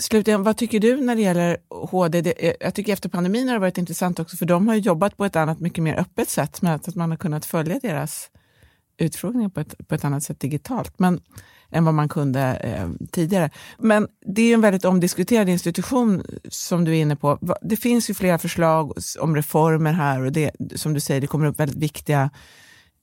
Slutligen, 0.01 0.43
vad 0.43 0.57
tycker 0.57 0.81
du 0.81 0.97
när 0.97 1.15
det 1.17 1.23
gäller 1.23 1.57
HD? 1.69 2.21
Det, 2.21 2.57
jag 2.61 2.75
tycker 2.75 2.93
efter 2.93 3.09
pandemin 3.09 3.49
har 3.49 3.55
det 3.55 3.61
varit 3.61 3.79
intressant 3.79 4.19
också, 4.19 4.37
för 4.37 4.47
de 4.47 4.69
har 4.69 4.75
jobbat 4.75 5.17
på 5.17 5.25
ett 5.25 5.37
annat, 5.37 5.61
mycket 5.61 5.85
mer 5.85 5.95
öppet 5.95 6.29
sätt 6.29 6.63
med 6.63 6.75
att 6.75 6.95
man 6.95 7.11
har 7.11 7.19
kunnat 7.19 7.45
följa 7.45 7.79
deras 7.83 8.31
utfrågningar 8.97 9.49
på 9.49 9.61
ett, 9.61 9.89
på 9.89 9.95
ett 9.95 10.05
annat 10.05 10.23
sätt 10.23 10.41
digitalt. 10.41 10.99
Men 10.99 11.21
än 11.73 11.85
vad 11.85 11.95
man 11.95 12.09
kunde 12.09 12.41
eh, 12.41 13.07
tidigare. 13.11 13.51
Men 13.79 14.09
det 14.27 14.43
är 14.43 14.55
en 14.55 14.61
väldigt 14.61 14.85
omdiskuterad 14.85 15.49
institution 15.49 16.23
som 16.49 16.85
du 16.85 16.91
är 16.91 17.01
inne 17.01 17.17
på. 17.17 17.39
Det 17.63 17.77
finns 17.77 18.11
ju 18.11 18.15
flera 18.15 18.39
förslag 18.39 18.93
om 19.21 19.37
reformer 19.37 19.93
här 19.93 20.25
och 20.25 20.33
det, 20.33 20.51
som 20.75 20.95
du 20.95 21.01
säger, 21.01 21.21
det 21.21 21.27
kommer 21.27 21.47
upp 21.47 21.61
väldigt 21.61 21.79
viktiga 21.79 22.31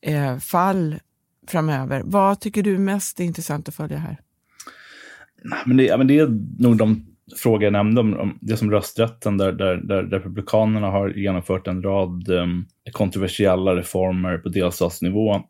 eh, 0.02 0.38
fall 0.38 1.00
framöver. 1.48 2.02
Vad 2.06 2.40
tycker 2.40 2.64
du 2.64 2.78
mest 2.78 3.20
är 3.20 3.24
intressant 3.24 3.68
att 3.68 3.76
följa 3.76 3.98
här? 3.98 4.18
Men 5.66 5.78
det, 5.78 5.98
men 5.98 6.08
det 6.08 6.20
är 6.20 6.28
nog 6.64 6.78
de 6.78 7.06
frågor 7.38 7.64
jag 7.64 7.74
nämnde 7.74 8.02
om, 8.02 8.20
om 8.20 8.38
det 8.42 8.58
som 8.58 8.72
rösträtten 8.72 9.38
där, 9.38 9.52
där, 9.52 9.78
där 9.78 10.04
Republikanerna 10.04 10.88
har 10.88 11.10
genomfört 11.10 11.68
en 11.68 11.84
rad 11.84 12.30
um, 12.30 12.66
kontroversiella 12.92 13.76
reformer 13.76 14.38
på 14.38 14.50
delstatsnivå 14.50 15.42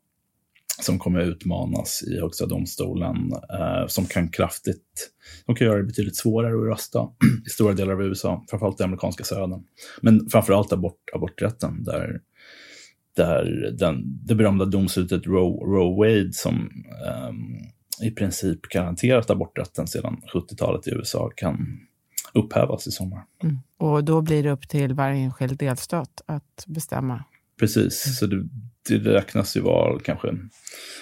som 0.81 0.99
kommer 0.99 1.19
utmanas 1.19 2.03
i 2.07 2.19
Högsta 2.19 2.45
domstolen, 2.45 3.31
eh, 3.59 3.87
som 3.87 4.05
kan 4.05 4.29
kraftigt, 4.29 5.11
de 5.45 5.55
kan 5.55 5.67
göra 5.67 5.77
det 5.77 5.83
betydligt 5.83 6.15
svårare 6.15 6.61
att 6.61 6.67
rösta 6.67 7.09
i 7.45 7.49
stora 7.49 7.73
delar 7.73 7.93
av 7.93 8.01
USA, 8.01 8.45
framförallt 8.49 8.81
i 8.81 8.83
amerikanska 8.83 9.23
södern. 9.23 9.63
Men 10.01 10.29
framförallt 10.29 10.73
abort, 10.73 11.09
aborträtten, 11.13 11.83
där, 11.83 12.19
där 13.15 13.75
den, 13.79 14.25
det 14.25 14.35
berömda 14.35 14.65
domslutet 14.65 15.25
Roe, 15.25 15.65
Roe 15.65 15.97
Wade 15.97 16.33
som 16.33 16.69
eh, 17.05 17.31
i 18.07 18.11
princip 18.11 18.61
garanterat 18.61 19.29
aborträtten 19.29 19.87
sedan 19.87 20.21
70-talet 20.33 20.87
i 20.87 20.91
USA 20.91 21.31
kan 21.35 21.79
upphävas 22.33 22.87
i 22.87 22.91
sommar. 22.91 23.23
Mm. 23.43 23.59
Och 23.77 24.03
då 24.03 24.21
blir 24.21 24.43
det 24.43 24.51
upp 24.51 24.69
till 24.69 24.93
varje 24.93 25.17
enskild 25.17 25.57
delstat 25.57 26.21
att 26.25 26.63
bestämma? 26.67 27.23
Precis, 27.59 28.05
mm. 28.05 28.13
så 28.13 28.25
det, 28.25 28.47
det 28.87 29.13
räknas 29.13 29.57
ju 29.57 29.61
vara 29.61 29.99
kanske 29.99 30.27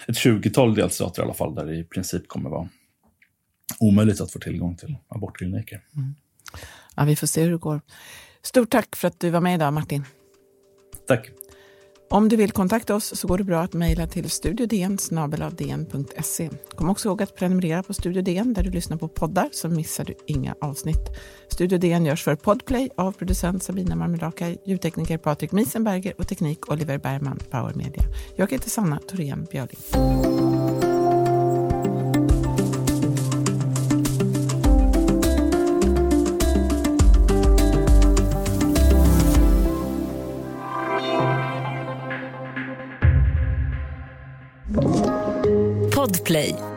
ett 0.07 0.15
20-tal 0.15 0.75
delstater 0.75 1.21
i 1.21 1.25
alla 1.25 1.33
fall 1.33 1.55
där 1.55 1.65
det 1.65 1.75
i 1.75 1.83
princip 1.83 2.27
kommer 2.27 2.49
vara 2.49 2.69
omöjligt 3.79 4.21
att 4.21 4.31
få 4.31 4.39
tillgång 4.39 4.75
till 4.75 4.95
abortkliniker. 5.07 5.81
Mm. 5.95 6.15
Ja, 6.95 7.03
vi 7.03 7.15
får 7.15 7.27
se 7.27 7.43
hur 7.43 7.51
det 7.51 7.57
går. 7.57 7.81
Stort 8.41 8.69
tack 8.69 8.95
för 8.95 9.07
att 9.07 9.19
du 9.19 9.29
var 9.29 9.41
med 9.41 9.55
idag, 9.55 9.73
Martin. 9.73 10.05
Tack. 11.07 11.29
Om 12.09 12.29
du 12.29 12.35
vill 12.35 12.51
kontakta 12.51 12.95
oss 12.95 13.19
så 13.19 13.27
går 13.27 13.37
det 13.37 13.43
bra 13.43 13.59
att 13.59 13.73
mejla 13.73 14.07
till 14.07 14.29
studiodn 14.29 14.97
e. 16.39 16.49
Kom 16.75 16.89
också 16.89 17.09
ihåg 17.09 17.21
att 17.21 17.35
prenumerera 17.35 17.83
på 17.83 17.93
Studio 17.93 18.21
DN 18.21 18.53
där 18.53 18.63
du 18.63 18.71
lyssnar 18.71 18.97
på 18.97 19.07
poddar 19.07 19.49
så 19.51 19.69
missar 19.69 20.05
du 20.05 20.13
inga 20.25 20.55
avsnitt. 20.61 21.09
Studio 21.47 21.77
DN 21.77 22.05
görs 22.05 22.23
för 22.23 22.35
Podplay 22.35 22.89
av 22.97 23.11
producent 23.11 23.63
Sabina 23.63 23.95
Marmelakai, 23.95 24.57
ljudtekniker 24.65 25.17
Patrik 25.17 25.51
Miesenberger 25.51 26.13
och 26.17 26.27
teknik 26.27 26.71
Oliver 26.71 26.97
Bergman, 26.97 27.39
Power 27.49 27.73
Media. 27.73 28.03
Jag 28.35 28.51
heter 28.51 28.69
Sanna 28.69 28.99
Thorén 29.07 29.47
Björling. 29.51 30.46
Podplay. 46.27 46.76